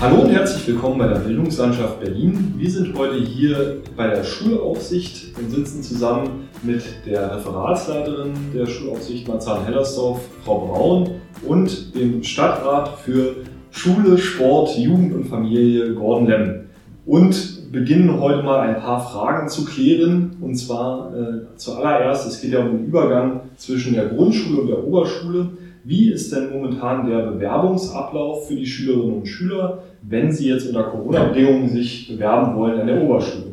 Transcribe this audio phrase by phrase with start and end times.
[0.00, 2.54] Hallo und herzlich willkommen bei der Bildungslandschaft Berlin.
[2.56, 9.28] Wir sind heute hier bei der Schulaufsicht und sitzen zusammen mit der Referatsleiterin der Schulaufsicht
[9.28, 11.10] Marzahn-Hellersdorf, Frau Braun,
[11.46, 13.36] und dem Stadtrat für
[13.70, 16.60] Schule, Sport, Jugend und Familie, Gordon Lemm.
[17.04, 20.34] Und beginnen heute mal ein paar Fragen zu klären.
[20.40, 24.82] Und zwar äh, zuallererst, es geht ja um den Übergang zwischen der Grundschule und der
[24.82, 25.50] Oberschule.
[25.84, 30.84] Wie ist denn momentan der Bewerbungsablauf für die Schülerinnen und Schüler, wenn sie jetzt unter
[30.84, 33.50] Corona-Bedingungen sich bewerben wollen an der Oberschule?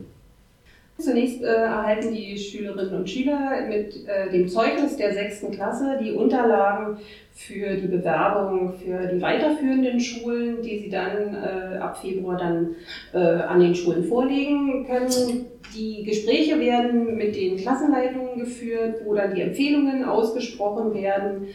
[1.00, 6.12] Zunächst äh, erhalten die Schülerinnen und Schüler mit äh, dem Zeugnis der sechsten Klasse die
[6.12, 6.98] Unterlagen
[7.34, 12.76] für die Bewerbung für die weiterführenden Schulen, die sie dann äh, ab Februar dann
[13.14, 15.46] äh, an den Schulen vorlegen können.
[15.76, 21.50] Die Gespräche werden mit den Klassenleitungen geführt, wo dann die Empfehlungen ausgesprochen werden.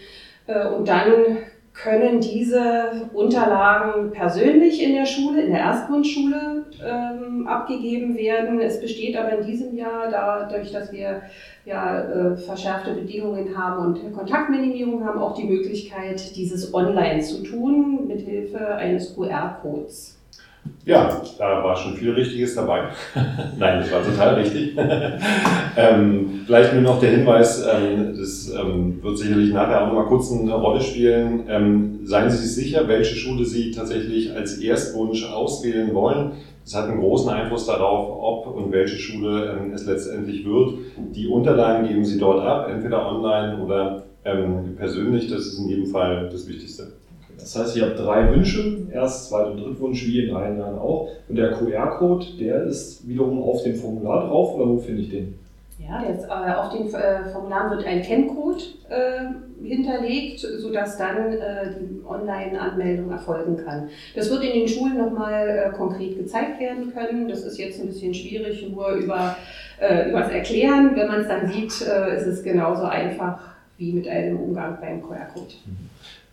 [0.46, 1.38] Äh, und dann
[1.74, 8.60] können diese Unterlagen persönlich in der Schule, in der Erstgrundschule ähm, abgegeben werden.
[8.60, 11.22] Es besteht aber in diesem Jahr, dadurch, dass wir
[11.64, 18.06] ja, äh, verschärfte Bedingungen haben und Kontaktminimierung haben, auch die Möglichkeit, dieses online zu tun,
[18.06, 20.21] mithilfe eines QR-Codes.
[20.84, 22.88] Ja, da war schon viel Richtiges dabei.
[23.58, 24.76] Nein, das war total richtig.
[25.76, 30.06] ähm, vielleicht nur noch der Hinweis, ähm, das ähm, wird sicherlich nachher auch noch mal
[30.06, 31.44] kurz eine Rolle spielen.
[31.48, 36.32] Ähm, seien Sie sich sicher, welche Schule Sie tatsächlich als Erstwunsch auswählen wollen.
[36.64, 40.74] Das hat einen großen Einfluss darauf, ob und welche Schule ähm, es letztendlich wird.
[41.14, 45.28] Die Unterlagen geben Sie dort ab, entweder online oder ähm, persönlich.
[45.28, 46.88] Das ist in jedem Fall das Wichtigste.
[47.38, 51.08] Das heißt, ich habe drei Wünsche, Erst-, Zweit- und Drittwunsch, wie in allen Jahren auch.
[51.28, 55.38] Und der QR-Code, der ist wiederum auf dem Formular drauf, oder wo finde ich den?
[55.78, 61.70] Ja, jetzt, äh, auf den äh, Formularen wird ein Kenncode äh, hinterlegt, sodass dann äh,
[61.80, 63.88] die Online-Anmeldung erfolgen kann.
[64.14, 67.28] Das wird in den Schulen nochmal äh, konkret gezeigt werden können.
[67.28, 69.36] Das ist jetzt ein bisschen schwierig, nur über,
[69.80, 70.94] äh, das Erklären.
[70.94, 73.40] Wenn man es dann sieht, äh, ist es genauso einfach
[73.78, 75.54] wie mit einem Umgang beim QR-Code.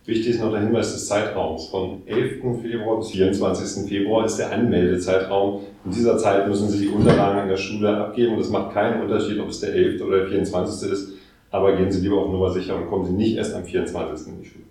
[0.06, 1.66] Wichtig ist noch der Hinweis des Zeitraums.
[1.68, 2.62] Von 11.
[2.62, 3.88] Februar bis 24.
[3.88, 5.60] Februar ist der Anmeldezeitraum.
[5.84, 9.38] In dieser Zeit müssen Sie die Unterlagen in der Schule abgeben es macht keinen Unterschied,
[9.38, 10.02] ob es der 11.
[10.02, 10.90] oder der 24.
[10.90, 11.12] ist.
[11.50, 14.28] Aber gehen Sie lieber auf Nummer sicher und kommen Sie nicht erst am 24.
[14.28, 14.69] in die Schule.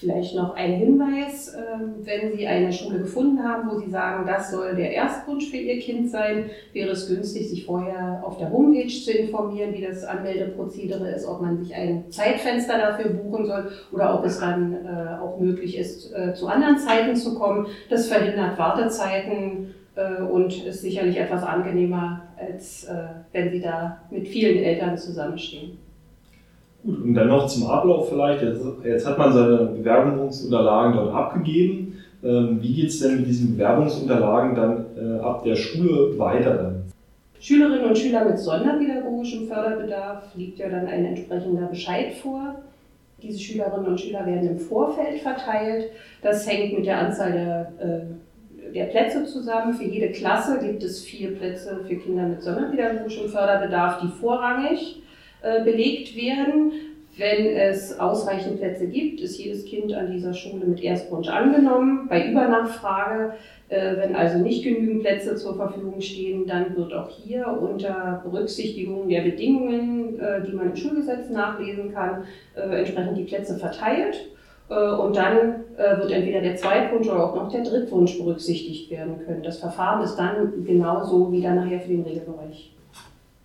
[0.00, 4.52] Vielleicht noch ein Hinweis, ähm, wenn Sie eine Schule gefunden haben, wo Sie sagen, das
[4.52, 8.86] soll der Erstwunsch für Ihr Kind sein, wäre es günstig, sich vorher auf der Homepage
[8.86, 14.16] zu informieren, wie das Anmeldeprozedere ist, ob man sich ein Zeitfenster dafür buchen soll oder
[14.16, 17.66] ob es dann äh, auch möglich ist, äh, zu anderen Zeiten zu kommen.
[17.90, 22.86] Das verhindert Wartezeiten äh, und ist sicherlich etwas angenehmer, als
[23.32, 25.87] wenn Sie da mit vielen Eltern zusammenstehen.
[26.84, 28.42] Gut, und dann noch zum Ablauf vielleicht.
[28.42, 31.98] Jetzt, jetzt hat man seine Bewerbungsunterlagen dort abgegeben.
[32.22, 36.82] Ähm, wie geht es denn mit diesen Bewerbungsunterlagen dann äh, ab der Schule weiter dann?
[37.40, 42.56] Schülerinnen und Schüler mit sonderpädagogischem Förderbedarf liegt ja dann ein entsprechender Bescheid vor.
[43.22, 45.90] Diese Schülerinnen und Schüler werden im Vorfeld verteilt.
[46.22, 49.74] Das hängt mit der Anzahl der, äh, der Plätze zusammen.
[49.74, 55.02] Für jede Klasse gibt es vier Plätze für Kinder mit sonderpädagogischem Förderbedarf, die vorrangig
[55.42, 56.72] belegt werden.
[57.18, 62.06] Wenn es ausreichend Plätze gibt, ist jedes Kind an dieser Schule mit Erstwunsch angenommen.
[62.08, 63.32] Bei Übernachfrage,
[63.68, 69.08] äh, wenn also nicht genügend Plätze zur Verfügung stehen, dann wird auch hier unter Berücksichtigung
[69.08, 72.22] der Bedingungen, äh, die man im Schulgesetz nachlesen kann,
[72.54, 74.28] entsprechend die Plätze verteilt.
[74.68, 79.42] Und dann wird entweder der Zweitwunsch oder auch noch der Drittwunsch berücksichtigt werden können.
[79.42, 82.70] Das Verfahren ist dann genauso wie dann nachher für den Regelbereich.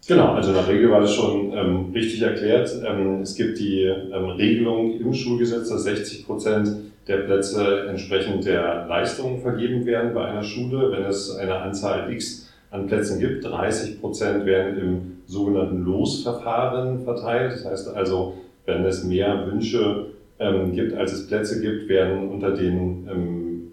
[0.05, 2.69] Genau, also in der Regel war das schon ähm, richtig erklärt.
[2.85, 6.69] Ähm, es gibt die ähm, Regelung im Schulgesetz, dass 60 Prozent
[7.07, 10.91] der Plätze entsprechend der Leistungen vergeben werden bei einer Schule.
[10.91, 17.53] Wenn es eine Anzahl X an Plätzen gibt, 30 Prozent werden im sogenannten Losverfahren verteilt.
[17.53, 18.33] Das heißt also,
[18.65, 20.07] wenn es mehr Wünsche
[20.37, 23.71] ähm, gibt, als es Plätze gibt, werden unter den ähm,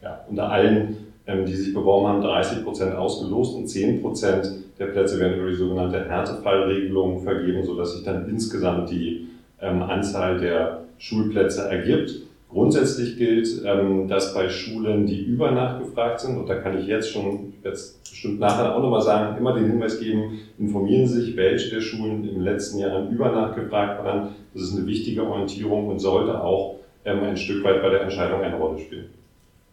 [0.00, 0.96] ja, unter allen,
[1.26, 5.50] ähm, die sich beworben haben, 30 Prozent ausgelost und 10 Prozent der Plätze werden über
[5.50, 9.28] die sogenannte Härtefallregelung vergeben, sodass sich dann insgesamt die
[9.60, 12.22] ähm, Anzahl der Schulplätze ergibt.
[12.48, 17.10] Grundsätzlich gilt, ähm, dass bei Schulen, die über nachgefragt sind, und da kann ich jetzt
[17.10, 21.74] schon, jetzt bestimmt nachher auch nochmal sagen, immer den Hinweis geben, informieren Sie sich, welche
[21.74, 24.28] der Schulen im letzten Jahr über nachgefragt waren.
[24.54, 28.40] Das ist eine wichtige Orientierung und sollte auch ähm, ein Stück weit bei der Entscheidung
[28.40, 29.06] eine Rolle spielen.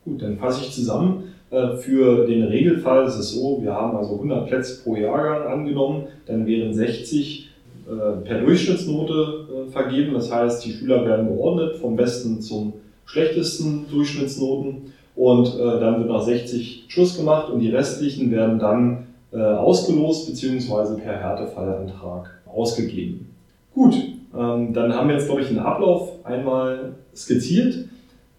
[0.04, 1.36] Gut, dann fasse ich zusammen.
[1.54, 6.06] Äh, für den Regelfall ist es so, wir haben also 100 Plätze pro Jahrgang angenommen,
[6.26, 7.50] dann wären 60
[7.86, 10.16] äh, per Durchschnittsnote äh, vergeben.
[10.16, 12.74] Das heißt, die Schüler werden geordnet vom besten zum
[13.06, 14.94] schlechtesten Durchschnittsnoten.
[15.16, 21.00] und dann wird nach 60 Schluss gemacht und die restlichen werden dann ausgelost bzw.
[21.00, 23.30] per Härtefallantrag ausgegeben.
[23.76, 23.94] Gut,
[24.36, 27.76] ähm, dann haben wir jetzt, glaube ich, einen Ablauf einmal skizziert.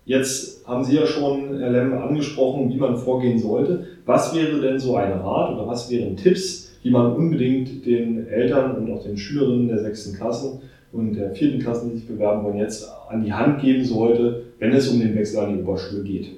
[0.07, 3.87] Jetzt haben Sie ja schon, Herr Lemm, angesprochen, wie man vorgehen sollte.
[4.05, 8.77] Was wäre denn so ein Rat oder was wären Tipps, die man unbedingt den Eltern
[8.77, 10.61] und auch den Schülerinnen der sechsten Klassen
[10.93, 14.73] und der vierten Klassen, die sich bewerben wollen, jetzt an die Hand geben sollte, wenn
[14.73, 16.33] es um den Wechsel an die Oberschule geht?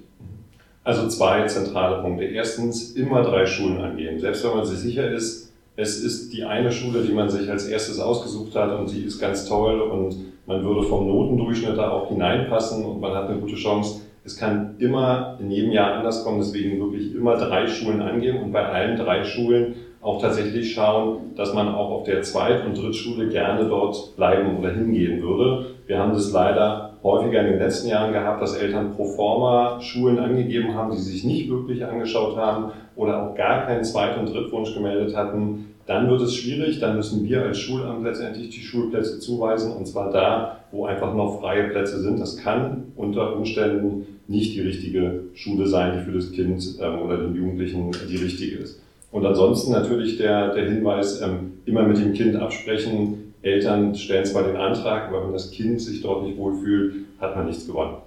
[0.84, 2.24] Also zwei zentrale Punkte.
[2.24, 4.20] Erstens, immer drei Schulen angehen.
[4.20, 5.45] Selbst wenn man sich sicher ist,
[5.76, 9.20] es ist die eine Schule, die man sich als erstes ausgesucht hat und die ist
[9.20, 13.56] ganz toll und man würde vom Notendurchschnitt da auch hineinpassen und man hat eine gute
[13.56, 14.00] Chance.
[14.24, 18.52] Es kann immer in jedem Jahr anders kommen, deswegen wirklich immer drei Schulen angehen und
[18.52, 23.28] bei allen drei Schulen auch tatsächlich schauen, dass man auch auf der Zweit- und Drittschule
[23.28, 25.66] gerne dort bleiben oder hingehen würde.
[25.86, 30.18] Wir haben das leider häufiger in den letzten Jahren gehabt, dass Eltern pro forma Schulen
[30.18, 34.74] angegeben haben, die sich nicht wirklich angeschaut haben oder auch gar keinen Zweit- und Drittwunsch
[34.74, 35.74] gemeldet hatten.
[35.86, 40.10] Dann wird es schwierig, dann müssen wir als Schulamt letztendlich die Schulplätze zuweisen und zwar
[40.10, 42.18] da, wo einfach noch freie Plätze sind.
[42.18, 47.18] Das kann unter Umständen nicht die richtige Schule sein, die für das Kind ähm, oder
[47.18, 48.80] den Jugendlichen die richtige ist.
[49.12, 53.25] Und ansonsten natürlich der, der Hinweis, ähm, immer mit dem Kind absprechen.
[53.46, 57.46] Eltern stellen zwar den Antrag, aber wenn das Kind sich dort nicht wohlfühlt, hat man
[57.46, 57.98] nichts gewonnen.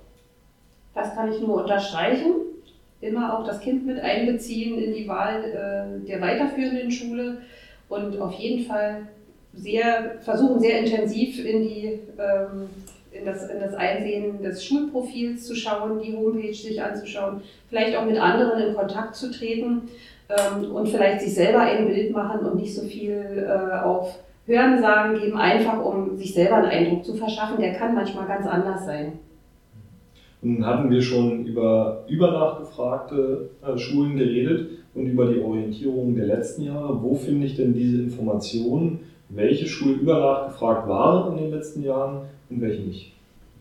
[0.94, 2.33] Das kann ich nur unterstreichen.
[3.01, 7.38] Immer auch das Kind mit einbeziehen in die Wahl äh, der weiterführenden Schule
[7.88, 9.07] und auf jeden Fall
[9.53, 12.69] sehr, versuchen sehr intensiv in, die, ähm,
[13.13, 18.06] in, das, in das Einsehen des Schulprofils zu schauen, die Homepage sich anzuschauen, vielleicht auch
[18.06, 19.83] mit anderen in Kontakt zu treten
[20.27, 24.19] ähm, und vielleicht sich selber ein Bild machen und nicht so viel äh, auf
[24.50, 27.62] Hörensagen geben, einfach um sich selber einen Eindruck zu verschaffen.
[27.62, 29.19] Der kann manchmal ganz anders sein.
[30.42, 36.63] Nun hatten wir schon über übernachgefragte äh, Schulen geredet und über die Orientierung der letzten
[36.63, 37.01] Jahre.
[37.01, 39.01] Wo finde ich denn diese Informationen?
[39.30, 43.13] Welche Schule übernachgefragt waren in den letzten Jahren und welche nicht?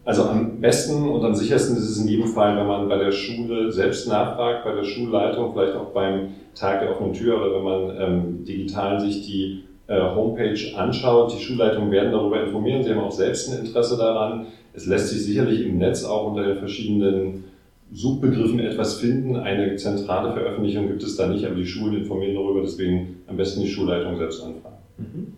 [0.06, 3.12] Also am besten und am sichersten ist es in jedem Fall, wenn man bei der
[3.12, 7.62] Schule selbst nachfragt, bei der Schulleitung, vielleicht auch beim Tag der offenen Tür oder wenn
[7.62, 9.64] man ähm, digital sich die
[9.94, 11.34] Homepage anschaut.
[11.34, 12.82] Die Schulleitungen werden darüber informieren.
[12.82, 14.46] Sie haben auch selbst ein Interesse daran.
[14.74, 17.44] Es lässt sich sicherlich im Netz auch unter den verschiedenen
[17.92, 19.36] Suchbegriffen etwas finden.
[19.36, 23.62] Eine zentrale Veröffentlichung gibt es da nicht, aber die Schulen informieren darüber, deswegen am besten
[23.62, 24.76] die Schulleitung selbst anfragen.
[24.98, 25.32] Mhm.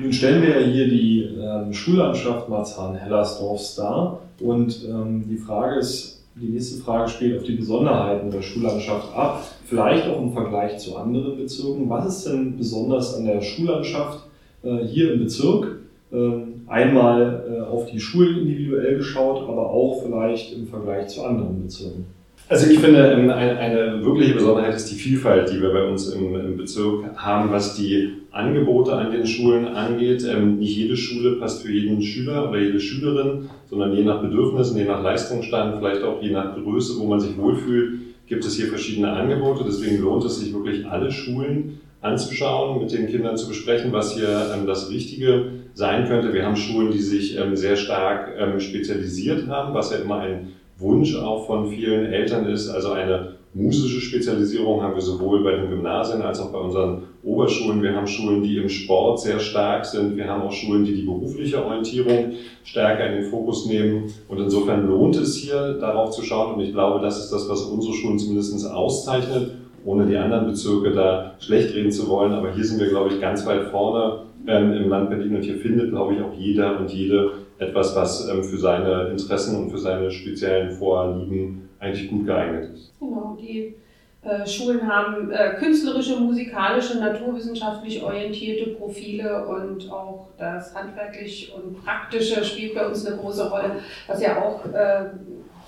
[0.00, 6.17] Nun stellen wir ja hier die ähm, Schullandschaft Marzahn-Hellersdorf dar und ähm, die Frage ist,
[6.40, 10.96] die nächste Frage spielt auf die Besonderheiten der Schullandschaft ab, vielleicht auch im Vergleich zu
[10.96, 11.88] anderen Bezirken.
[11.88, 14.24] Was ist denn besonders an der Schullandschaft
[14.62, 15.80] äh, hier im Bezirk?
[16.12, 21.62] Ähm, einmal äh, auf die Schulen individuell geschaut, aber auch vielleicht im Vergleich zu anderen
[21.62, 22.06] Bezirken.
[22.50, 26.56] Also ich finde, ähm, eine, wirkliche Besonderheit ist die Vielfalt, die wir bei uns im,
[26.56, 30.24] Bezirk haben, was die Angebote an den Schulen angeht.
[30.24, 34.78] Ähm, nicht jede Schule passt für jeden Schüler oder jede Schülerin, sondern je nach Bedürfnissen,
[34.78, 38.68] je nach Leistungsstand, vielleicht auch je nach Größe, wo man sich wohlfühlt, gibt es hier
[38.68, 39.64] verschiedene Angebote.
[39.66, 44.52] Deswegen lohnt es sich wirklich alle Schulen anzuschauen, mit den Kindern zu besprechen, was hier
[44.54, 46.32] ähm, das Richtige sein könnte.
[46.32, 50.48] Wir haben Schulen, die sich sehr stark spezialisiert haben, was ja immer ein
[50.78, 52.68] Wunsch auch von vielen Eltern ist.
[52.68, 57.82] Also eine musische Spezialisierung haben wir sowohl bei den Gymnasien als auch bei unseren Oberschulen.
[57.82, 60.16] Wir haben Schulen, die im Sport sehr stark sind.
[60.16, 62.32] Wir haben auch Schulen, die die berufliche Orientierung
[62.64, 64.12] stärker in den Fokus nehmen.
[64.28, 66.54] Und insofern lohnt es hier darauf zu schauen.
[66.54, 69.52] Und ich glaube, das ist das, was unsere Schulen zumindest auszeichnet
[69.84, 72.32] ohne die anderen Bezirke da schlecht reden zu wollen.
[72.32, 75.56] Aber hier sind wir, glaube ich, ganz weit vorne ähm, im Land Berlin und hier
[75.56, 79.78] findet, glaube ich, auch jeder und jede etwas, was ähm, für seine Interessen und für
[79.78, 82.92] seine speziellen Vorlieben eigentlich gut geeignet ist.
[82.98, 83.74] Genau, die
[84.22, 92.44] äh, Schulen haben äh, künstlerische, musikalische, naturwissenschaftlich orientierte Profile und auch das handwerklich und praktische
[92.44, 95.10] spielt bei uns eine große Rolle, was ja auch äh,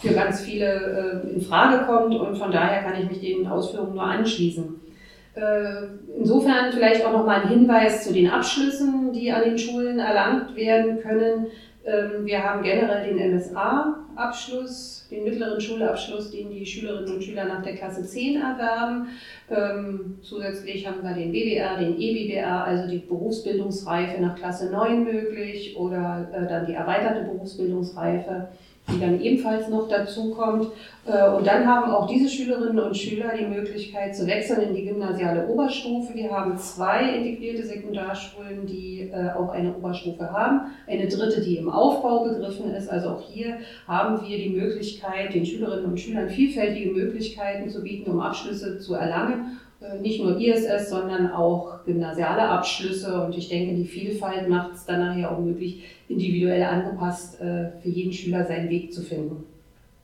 [0.01, 3.95] für ganz viele äh, in Frage kommt und von daher kann ich mich den Ausführungen
[3.95, 4.81] nur anschließen.
[5.35, 5.87] Äh,
[6.19, 11.01] insofern vielleicht auch nochmal ein Hinweis zu den Abschlüssen, die an den Schulen erlangt werden
[11.01, 11.47] können.
[11.85, 17.63] Ähm, wir haben generell den MSA-Abschluss, den mittleren Schulabschluss, den die Schülerinnen und Schüler nach
[17.63, 19.09] der Klasse 10 erwerben.
[19.49, 25.77] Ähm, zusätzlich haben wir den BBR, den EBBR, also die Berufsbildungsreife nach Klasse 9 möglich
[25.77, 28.49] oder äh, dann die erweiterte Berufsbildungsreife
[28.93, 30.69] die dann ebenfalls noch dazu kommt.
[31.07, 34.85] Äh, und dann haben auch diese Schülerinnen und Schüler die Möglichkeit zu wechseln in die
[34.85, 36.15] gymnasiale Oberstufe.
[36.15, 40.73] Wir haben zwei integrierte Sekundarschulen, die äh, auch eine Oberstufe haben.
[40.87, 42.89] Eine dritte, die im Aufbau begriffen ist.
[42.89, 48.11] Also auch hier haben wir die Möglichkeit, den Schülerinnen und Schülern vielfältige Möglichkeiten zu bieten,
[48.11, 49.59] um Abschlüsse zu erlangen
[50.01, 53.25] nicht nur ISS, sondern auch gymnasiale Abschlüsse.
[53.25, 57.89] Und ich denke, die Vielfalt macht es dann nachher auch möglich, individuell angepasst äh, für
[57.89, 59.45] jeden Schüler seinen Weg zu finden.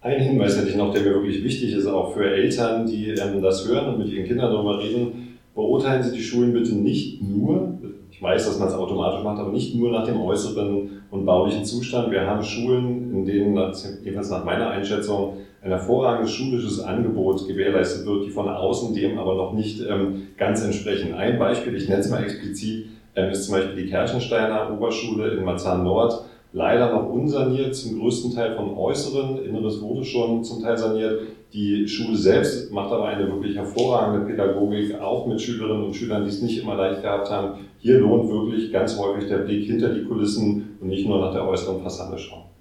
[0.00, 3.42] Ein Hinweis hätte ich noch, der mir wirklich wichtig ist, auch für Eltern, die ähm,
[3.42, 5.38] das hören und mit ihren Kindern darüber reden.
[5.54, 7.78] Beurteilen Sie die Schulen bitte nicht nur,
[8.10, 11.64] ich weiß, dass man es automatisch macht, aber nicht nur nach dem äußeren und baulichen
[11.64, 12.10] Zustand.
[12.10, 13.56] Wir haben Schulen, in denen,
[14.04, 19.34] jedenfalls nach meiner Einschätzung, ein hervorragendes schulisches Angebot gewährleistet wird, die von außen dem aber
[19.34, 21.14] noch nicht ähm, ganz entsprechen.
[21.14, 22.86] Ein Beispiel, ich nenne es mal explizit,
[23.16, 28.34] ähm, ist zum Beispiel die Kerchensteiner Oberschule in Marzahn Nord, leider noch unsaniert, zum größten
[28.34, 31.20] Teil von äußeren, inneres wurde schon zum Teil saniert.
[31.52, 36.30] Die Schule selbst macht aber eine wirklich hervorragende Pädagogik, auch mit Schülerinnen und Schülern, die
[36.30, 37.60] es nicht immer leicht gehabt haben.
[37.78, 41.46] Hier lohnt wirklich ganz häufig der Blick hinter die Kulissen und nicht nur nach der
[41.46, 42.55] äußeren Fassade schauen.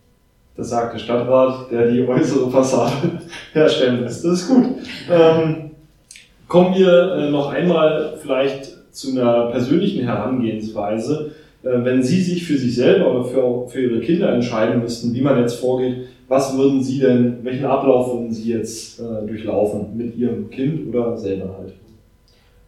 [0.58, 2.92] Das sagt der Stadtrat, der die äußere Fassade
[3.54, 4.24] herstellen lässt.
[4.24, 4.66] Das ist gut.
[5.12, 5.72] Ähm,
[6.48, 11.32] kommen wir äh, noch einmal vielleicht zu einer persönlichen Herangehensweise.
[11.64, 15.22] Äh, wenn Sie sich für sich selber oder für, für Ihre Kinder entscheiden müssten, wie
[15.22, 20.16] man jetzt vorgeht, was würden Sie denn, welchen Ablauf würden Sie jetzt äh, durchlaufen mit
[20.16, 21.74] Ihrem Kind oder selber halt?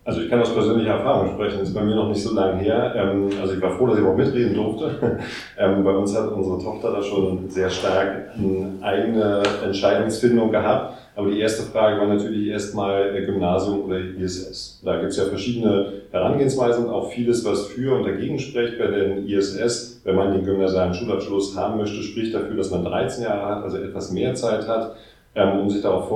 [0.07, 2.61] Also ich kann aus persönlicher Erfahrung sprechen, das ist bei mir noch nicht so lange
[2.61, 2.93] her.
[2.95, 5.19] Ähm, also ich war froh, dass ich auch mitreden durfte.
[5.59, 10.93] Ähm, bei uns hat unsere Tochter da schon sehr stark eine eigene Entscheidungsfindung gehabt.
[11.15, 14.79] Aber die erste Frage war natürlich erstmal Gymnasium oder ISS.
[14.85, 18.85] Da gibt es ja verschiedene Herangehensweisen und auch vieles, was für und dagegen spricht bei
[18.85, 20.01] den ISS.
[20.03, 23.77] Wenn man den gymnasialen Schulabschluss haben möchte, spricht dafür, dass man 13 Jahre hat, also
[23.77, 24.95] etwas mehr Zeit hat,
[25.33, 26.07] ähm, um sich darauf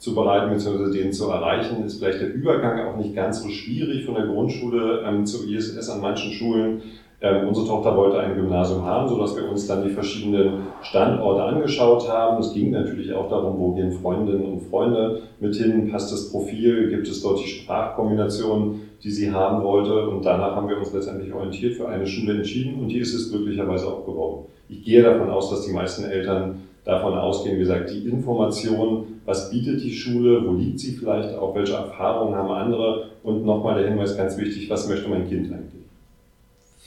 [0.00, 0.90] vorzubereiten bzw.
[0.90, 1.84] den zu erreichen.
[1.84, 5.90] Ist vielleicht der Übergang auch nicht ganz so schwierig von der Grundschule ähm, zur ISS
[5.90, 6.82] an manchen Schulen.
[7.22, 12.08] Ähm, unsere Tochter wollte ein Gymnasium haben, sodass wir uns dann die verschiedenen Standorte angeschaut
[12.08, 12.40] haben.
[12.40, 16.88] Es ging natürlich auch darum, wo gehen Freundinnen und Freunde mit hin, passt das Profil,
[16.88, 20.08] gibt es dort die Sprachkombination, die sie haben wollte.
[20.08, 23.30] Und danach haben wir uns letztendlich orientiert für eine Schule entschieden und die ist es
[23.30, 24.46] glücklicherweise auch geworden.
[24.70, 29.50] Ich gehe davon aus, dass die meisten Eltern davon ausgehen, wie gesagt, die Information, was
[29.50, 33.90] bietet die Schule, wo liegt sie vielleicht auch, welche Erfahrungen haben andere und nochmal der
[33.90, 35.80] Hinweis ganz wichtig, was möchte mein Kind eigentlich?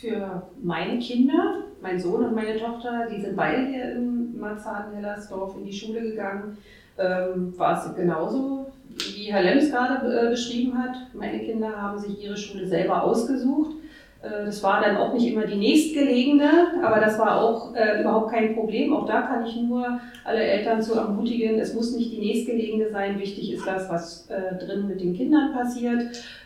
[0.04, 5.66] für meine Kinder, mein Sohn und meine Tochter, die sind beide hier in Marzahn-Hellersdorf in
[5.66, 6.58] die Schule gegangen,
[6.98, 8.68] ähm, war es genauso,
[9.16, 10.96] wie Herr Lems gerade äh, beschrieben hat.
[11.14, 13.78] Meine Kinder haben sich ihre Schule selber ausgesucht.
[14.24, 18.32] Äh, das war dann auch nicht immer die nächstgelegene, aber das war auch äh, überhaupt
[18.32, 18.94] kein Problem.
[18.94, 23.20] Auch da kann ich nur alle Eltern zu ermutigen, es muss nicht die nächstgelegene sein.
[23.20, 26.02] Wichtig ist das, was äh, drin mit den Kindern passiert.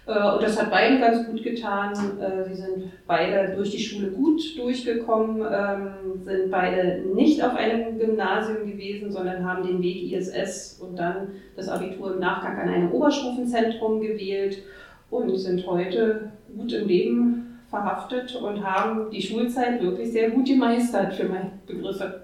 [0.08, 1.94] Äh, und das hat beiden ganz gut getan.
[2.20, 8.00] Äh, sie sind beide durch die Schule gut durchgekommen, ähm, sind beide nicht auf einem
[8.00, 12.92] Gymnasium gewesen, sondern haben den Weg ISS und dann das Abitur im Nachgang an einem
[12.92, 14.64] Oberstufenzentrum gewählt
[15.10, 17.37] und sind heute gut im Leben
[17.78, 22.22] verhaftet und haben die Schulzeit wirklich sehr gut gemeistert für meine Begriffe.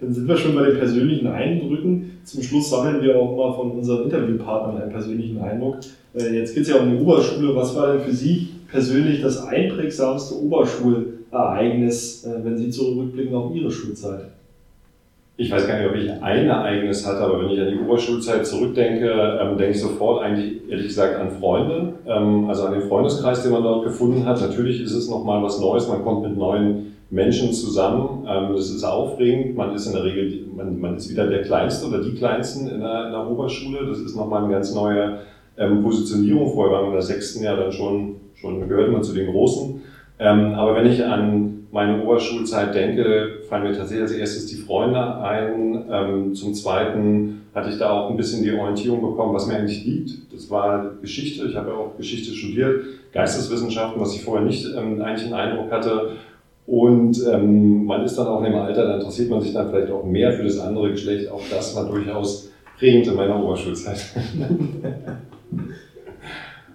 [0.00, 2.20] Dann sind wir schon bei den persönlichen Eindrücken.
[2.24, 5.78] Zum Schluss sammeln wir auch mal von unseren Interviewpartnern einen persönlichen Eindruck.
[6.14, 7.54] Äh, jetzt geht es ja um die Oberschule.
[7.54, 13.70] Was war denn für Sie persönlich das einprägsamste Oberschulereignis, äh, wenn Sie zurückblicken auf Ihre
[13.70, 14.30] Schulzeit?
[15.36, 18.46] Ich weiß gar nicht, ob ich ein Ereignis hatte, aber wenn ich an die Oberschulzeit
[18.46, 23.42] zurückdenke, ähm, denke ich sofort eigentlich, ehrlich gesagt, an Freunde, ähm, also an den Freundeskreis,
[23.42, 24.40] den man dort gefunden hat.
[24.40, 28.84] Natürlich ist es nochmal was Neues, man kommt mit neuen Menschen zusammen, ähm, das ist
[28.84, 32.68] aufregend, man ist in der Regel, man, man ist wieder der Kleinste oder die Kleinsten
[32.68, 35.20] in der, in der Oberschule, das ist nochmal eine ganz neue
[35.56, 36.52] ähm, Positionierung.
[36.52, 39.80] Vorher waren wir in der sechsten Jahr dann schon, schon gehört man zu den Großen.
[40.18, 45.16] Ähm, aber wenn ich an meine Oberschulzeit denke, fallen mir tatsächlich als erstes die Freunde
[45.22, 45.84] ein.
[45.90, 49.84] Ähm, zum Zweiten hatte ich da auch ein bisschen die Orientierung bekommen, was mir eigentlich
[49.84, 50.32] liegt.
[50.32, 51.46] Das war Geschichte.
[51.46, 55.70] Ich habe ja auch Geschichte studiert, Geisteswissenschaften, was ich vorher nicht ähm, eigentlich einen Eindruck
[55.70, 56.12] hatte.
[56.66, 59.90] Und ähm, man ist dann auch in dem Alter, da interessiert man sich dann vielleicht
[59.90, 61.30] auch mehr für das andere Geschlecht.
[61.30, 63.98] Auch das war durchaus prägend in meiner Oberschulzeit.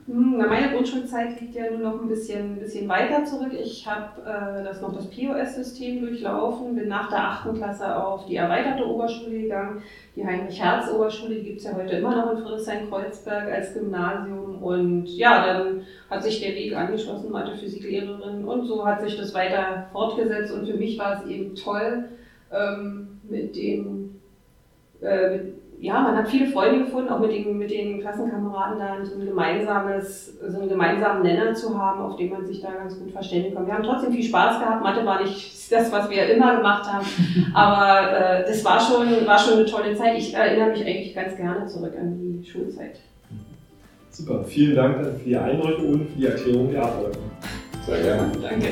[0.07, 3.51] Hm, na, meine Grundschulzeit liegt ja nur noch ein bisschen, bisschen weiter zurück.
[3.53, 7.55] Ich habe äh, das noch das POS-System durchlaufen, bin nach der 8.
[7.55, 9.81] Klasse auf die erweiterte Oberschule gegangen.
[10.15, 14.61] Die Heinrich-Herz-Oberschule, gibt es ja heute immer noch in Friedrichshain-Kreuzberg als Gymnasium.
[14.61, 18.45] Und ja, dann hat sich der Weg angeschlossen, Mathe-Physiklehrerin.
[18.45, 20.53] Und so hat sich das weiter fortgesetzt.
[20.53, 22.09] Und für mich war es eben toll,
[22.51, 24.21] ähm, mit dem,
[25.01, 29.05] äh, mit, ja, man hat viele Freunde gefunden, auch mit den, mit den Klassenkameraden da
[29.05, 32.97] so ein gemeinsames, so einen gemeinsamen Nenner zu haben, auf den man sich da ganz
[32.97, 33.67] gut verständigen kann.
[33.67, 34.83] Wir haben trotzdem viel Spaß gehabt.
[34.83, 37.05] Mathe war nicht das, was wir immer gemacht haben,
[37.53, 40.17] aber äh, das war schon, war schon eine tolle Zeit.
[40.17, 42.99] Ich erinnere mich eigentlich ganz gerne zurück an die Schulzeit.
[44.09, 47.19] Super, vielen Dank für die Eindrücke und für die Erklärung der Abläufe.
[47.85, 48.31] Sehr gerne.
[48.41, 48.69] Danke.